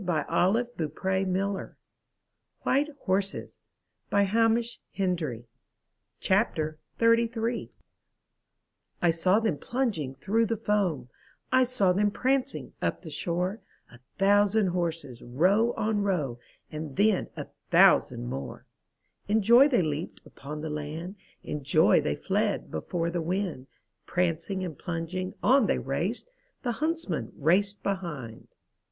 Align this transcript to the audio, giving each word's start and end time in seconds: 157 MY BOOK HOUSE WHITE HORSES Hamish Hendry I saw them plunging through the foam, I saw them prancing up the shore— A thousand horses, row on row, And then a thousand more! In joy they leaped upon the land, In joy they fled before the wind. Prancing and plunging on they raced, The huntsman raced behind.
157 0.03 1.31
MY 1.31 1.33
BOOK 1.35 1.73
HOUSE 1.75 1.75
WHITE 2.61 2.89
HORSES 3.03 3.55
Hamish 4.11 4.79
Hendry 4.93 5.45
I 8.99 9.11
saw 9.11 9.39
them 9.39 9.57
plunging 9.59 10.15
through 10.15 10.47
the 10.47 10.57
foam, 10.57 11.09
I 11.51 11.63
saw 11.63 11.93
them 11.93 12.09
prancing 12.09 12.73
up 12.81 13.01
the 13.01 13.11
shore— 13.11 13.61
A 13.93 13.99
thousand 14.17 14.69
horses, 14.69 15.21
row 15.21 15.73
on 15.73 16.01
row, 16.01 16.39
And 16.71 16.95
then 16.95 17.29
a 17.37 17.45
thousand 17.69 18.25
more! 18.25 18.65
In 19.27 19.43
joy 19.43 19.67
they 19.67 19.83
leaped 19.83 20.19
upon 20.25 20.61
the 20.61 20.71
land, 20.71 21.15
In 21.43 21.63
joy 21.63 22.01
they 22.01 22.15
fled 22.15 22.71
before 22.71 23.11
the 23.11 23.21
wind. 23.21 23.67
Prancing 24.07 24.65
and 24.65 24.79
plunging 24.79 25.35
on 25.43 25.67
they 25.67 25.77
raced, 25.77 26.27
The 26.63 26.71
huntsman 26.71 27.33
raced 27.35 27.83
behind. 27.83 28.47